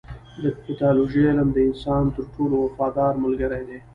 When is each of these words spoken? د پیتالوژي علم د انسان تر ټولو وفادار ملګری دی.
د 0.43 0.45
پیتالوژي 0.63 1.21
علم 1.29 1.49
د 1.53 1.57
انسان 1.69 2.03
تر 2.15 2.23
ټولو 2.35 2.55
وفادار 2.65 3.13
ملګری 3.23 3.61
دی. 3.69 3.79